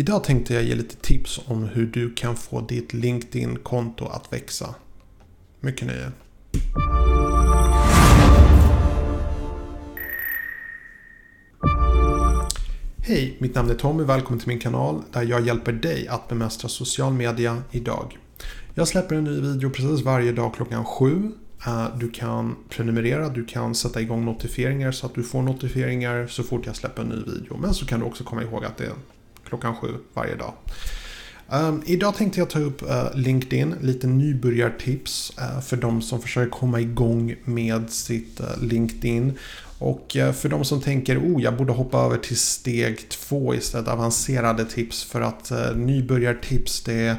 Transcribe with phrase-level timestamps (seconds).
[0.00, 4.74] Idag tänkte jag ge lite tips om hur du kan få ditt LinkedIn-konto att växa.
[5.60, 6.12] Mycket nöje.
[13.02, 14.04] Hej, mitt namn är Tommy.
[14.04, 18.18] Välkommen till min kanal där jag hjälper dig att bemästra social media idag.
[18.74, 21.32] Jag släpper en ny video precis varje dag klockan 7.
[21.66, 26.42] Eh, du kan prenumerera, du kan sätta igång notifieringar så att du får notifieringar så
[26.42, 27.56] fort jag släpper en ny video.
[27.56, 28.92] Men så kan du också komma ihåg att det
[29.48, 30.52] klockan sju varje dag.
[31.52, 36.50] Um, idag tänkte jag ta upp uh, LinkedIn, lite nybörjartips uh, för de som försöker
[36.50, 39.38] komma igång med sitt uh, LinkedIn.
[39.78, 44.64] Och för de som tänker oh jag borde hoppa över till steg två istället, avancerade
[44.64, 47.16] tips för att nybörjartips det är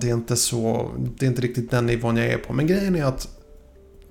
[0.00, 2.52] det är inte så, det är inte riktigt den nivån jag är på.
[2.52, 3.37] Men grejen är att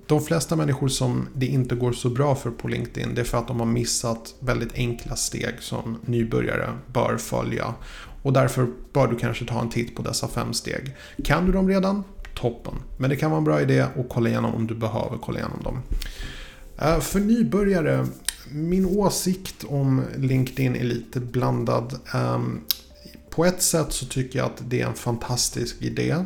[0.08, 3.38] de flesta människor som det inte går så bra för på LinkedIn det är för
[3.38, 7.74] att de har missat väldigt enkla steg som nybörjare bör följa.
[8.22, 10.94] Och därför bör du kanske ta en titt på dessa fem steg.
[11.24, 12.04] Kan du dem redan?
[12.34, 12.74] Toppen.
[12.96, 15.62] Men det kan vara en bra idé att kolla igenom om du behöver kolla igenom
[15.62, 15.78] dem.
[16.78, 18.06] Eh, för nybörjare,
[18.50, 21.98] min åsikt om LinkedIn är lite blandad.
[22.14, 22.60] Ehm,
[23.30, 26.16] på ett sätt så tycker jag att det är en fantastisk idé.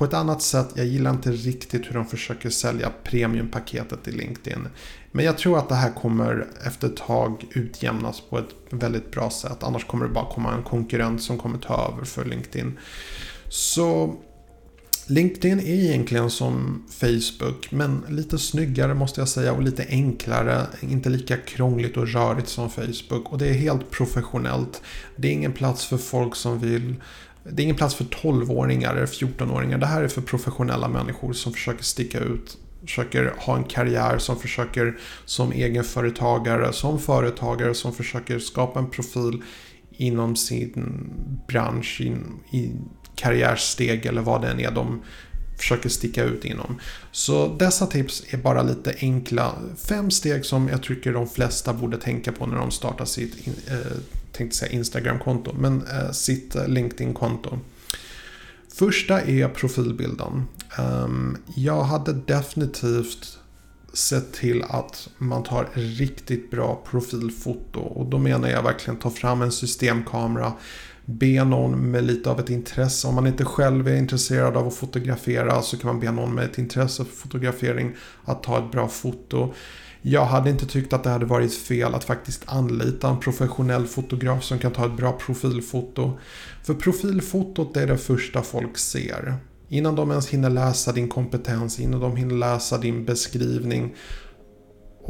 [0.00, 4.68] På ett annat sätt, jag gillar inte riktigt hur de försöker sälja premiumpaketet i LinkedIn.
[5.12, 9.30] Men jag tror att det här kommer efter ett tag utjämnas på ett väldigt bra
[9.30, 9.62] sätt.
[9.62, 12.78] Annars kommer det bara komma en konkurrent som kommer ta över för LinkedIn.
[13.48, 14.16] Så
[15.06, 20.66] LinkedIn är egentligen som Facebook men lite snyggare måste jag säga och lite enklare.
[20.80, 24.82] Inte lika krångligt och rörigt som Facebook och det är helt professionellt.
[25.16, 26.94] Det är ingen plats för folk som vill
[27.44, 29.78] det är ingen plats för 12-åringar eller 14-åringar.
[29.78, 32.58] Det här är för professionella människor som försöker sticka ut.
[32.82, 39.42] Försöker ha en karriär, som försöker som egenföretagare, som företagare, som försöker skapa en profil
[39.90, 41.10] inom sin
[41.48, 42.72] bransch, in, i,
[43.14, 45.02] karriärsteg eller vad det än är de
[45.60, 46.80] försöker sticka ut inom.
[47.12, 49.54] Så dessa tips är bara lite enkla
[49.88, 53.76] fem steg som jag tycker de flesta borde tänka på när de startar sitt eh,
[54.32, 57.58] tänkte säga Instagram-konto, men eh, sitt eh, LinkedIn-konto.
[58.74, 60.44] Första är profilbilden.
[60.78, 63.38] Um, jag hade definitivt
[63.92, 69.42] sett till att man tar riktigt bra profilfoto och då menar jag verkligen ta fram
[69.42, 70.52] en systemkamera
[71.04, 73.08] be någon med lite av ett intresse.
[73.08, 76.44] Om man inte själv är intresserad av att fotografera så kan man be någon med
[76.44, 79.54] ett intresse för fotografering att ta ett bra foto.
[80.02, 84.44] Jag hade inte tyckt att det hade varit fel att faktiskt anlita en professionell fotograf
[84.44, 86.18] som kan ta ett bra profilfoto.
[86.62, 89.34] För profilfotot är det första folk ser.
[89.68, 93.94] Innan de ens hinner läsa din kompetens, innan de hinner läsa din beskrivning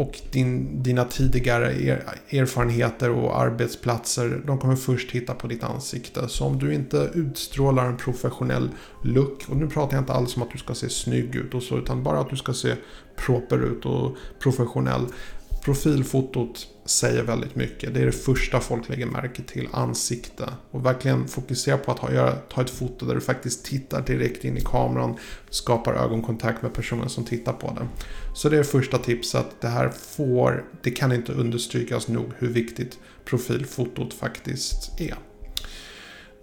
[0.00, 6.28] och din, dina tidigare er, erfarenheter och arbetsplatser, de kommer först titta på ditt ansikte.
[6.28, 8.68] Så om du inte utstrålar en professionell
[9.02, 11.62] look, och nu pratar jag inte alls om att du ska se snygg ut och
[11.62, 12.74] så, utan bara att du ska se
[13.16, 15.06] proper ut och professionell.
[15.64, 17.94] Profilfotot säger väldigt mycket.
[17.94, 20.48] Det är det första folk lägger märke till, ansikte.
[20.70, 24.60] Och verkligen fokusera på att ta ett foto där du faktiskt tittar direkt in i
[24.60, 25.16] kameran,
[25.50, 27.88] skapar ögonkontakt med personen som tittar på det.
[28.34, 29.46] Så det är första tipset.
[29.60, 35.16] Det här får, det kan inte understrykas nog hur viktigt profilfotot faktiskt är.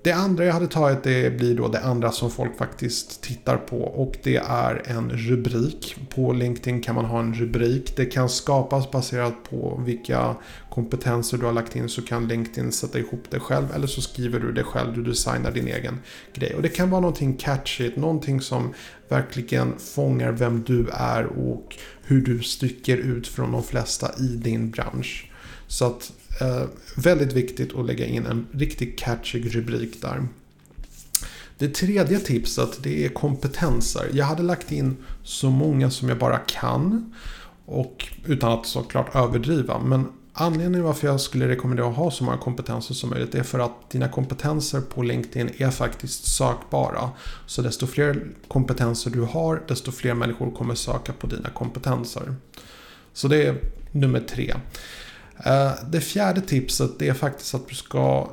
[0.08, 3.78] Det andra jag hade tagit det blir då det andra som folk faktiskt tittar på
[3.78, 5.96] och det är en rubrik.
[6.16, 7.94] På LinkedIn kan man ha en rubrik.
[7.96, 10.36] Det kan skapas baserat på vilka
[10.70, 14.40] kompetenser du har lagt in så kan LinkedIn sätta ihop det själv eller så skriver
[14.40, 14.94] du det själv.
[14.94, 16.00] Du designar din egen
[16.34, 16.56] grej.
[16.56, 18.74] Och det kan vara någonting catchigt, någonting som
[19.10, 24.72] verkligen fångar vem du är och hur du sticker ut från de flesta i din
[24.72, 25.32] bransch.
[25.68, 26.12] Så att
[26.42, 26.64] Eh,
[26.96, 30.28] väldigt viktigt att lägga in en riktigt catchy rubrik där.
[31.58, 34.10] Det tredje tipset det är kompetenser.
[34.14, 37.14] Jag hade lagt in så många som jag bara kan.
[37.66, 39.80] Och utan att såklart överdriva.
[39.80, 43.60] Men anledningen varför jag skulle rekommendera att ha så många kompetenser som möjligt är för
[43.60, 47.10] att dina kompetenser på LinkedIn är faktiskt sökbara.
[47.46, 52.36] Så desto fler kompetenser du har, desto fler människor kommer söka på dina kompetenser.
[53.14, 53.56] Så det är
[53.92, 54.56] nummer tre.
[55.46, 58.28] Eh, det fjärde tipset är faktiskt att du ska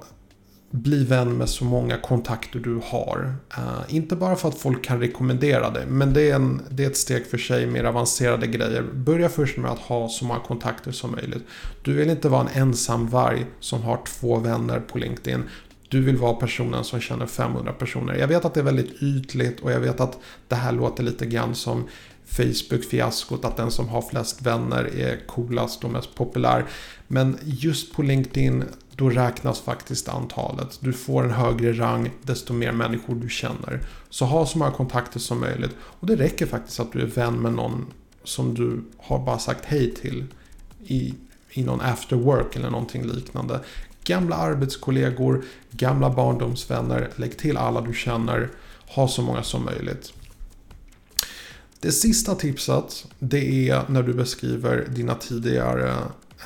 [0.74, 3.34] bli vän med så många kontakter du har.
[3.58, 6.86] Uh, inte bara för att folk kan rekommendera det, men det är, en, det är
[6.86, 8.82] ett steg för sig, mer avancerade grejer.
[8.94, 11.42] Börja först med att ha så många kontakter som möjligt.
[11.82, 15.42] Du vill inte vara en ensam varg som har två vänner på LinkedIn.
[15.88, 18.14] Du vill vara personen som känner 500 personer.
[18.14, 21.26] Jag vet att det är väldigt ytligt och jag vet att det här låter lite
[21.26, 21.84] grann som
[22.28, 26.64] Facebook-fiaskot att den som har flest vänner är coolast och mest populär.
[27.08, 28.64] Men just på LinkedIn
[28.96, 30.78] då räknas faktiskt antalet.
[30.80, 33.80] Du får en högre rang desto mer människor du känner.
[34.10, 35.76] Så ha så många kontakter som möjligt.
[35.80, 37.86] Och det räcker faktiskt att du är vän med någon
[38.24, 40.24] som du har bara sagt hej till
[40.86, 41.14] i,
[41.50, 43.60] i någon after work eller någonting liknande.
[44.04, 48.50] Gamla arbetskollegor, gamla barndomsvänner, lägg till alla du känner.
[48.86, 50.12] Ha så många som möjligt.
[51.80, 55.94] Det sista tipset det är när du beskriver dina tidigare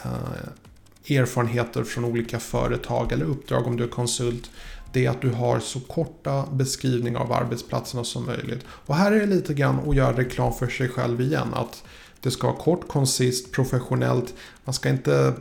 [0.05, 4.51] eh, erfarenheter från olika företag eller uppdrag om du är konsult.
[4.93, 8.65] Det är att du har så korta beskrivningar av arbetsplatserna som möjligt.
[8.69, 11.49] Och här är det lite grann att göra reklam för sig själv igen.
[11.55, 11.85] Att
[12.21, 14.35] det ska vara kort, koncist, professionellt.
[14.65, 15.35] Man ska inte...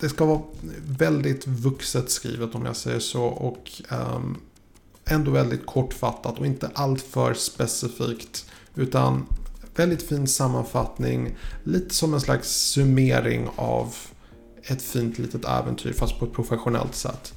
[0.00, 0.42] Det ska vara
[0.86, 3.24] väldigt vuxet skrivet om jag säger så.
[3.24, 4.40] Och um,
[5.04, 8.46] ändå väldigt kortfattat och inte alltför specifikt.
[8.74, 9.26] Utan
[9.76, 11.36] väldigt fin sammanfattning.
[11.64, 13.94] Lite som en slags summering av
[14.62, 17.34] ett fint litet äventyr fast på ett professionellt sätt.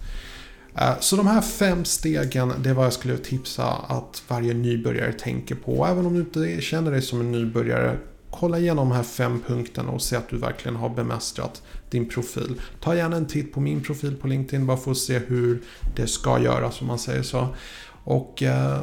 [0.75, 5.13] Eh, så de här fem stegen, det är vad jag skulle tipsa att varje nybörjare
[5.13, 5.85] tänker på.
[5.85, 7.97] Även om du inte känner dig som en nybörjare,
[8.31, 12.61] kolla igenom de här fem punkterna och se att du verkligen har bemästrat din profil.
[12.79, 15.63] Ta gärna en titt på min profil på LinkedIn bara för att se hur
[15.95, 17.47] det ska göras om man säger så.
[18.03, 18.81] Och eh,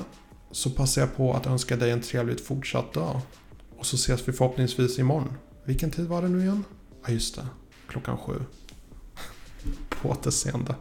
[0.50, 3.20] så passar jag på att önska dig en trevligt fortsatt dag.
[3.78, 5.32] Och så ses vi förhoppningsvis imorgon.
[5.64, 6.64] Vilken tid var det nu igen?
[7.06, 7.46] Ja, just det.
[7.88, 8.34] Klockan sju.
[9.88, 10.74] På återseende.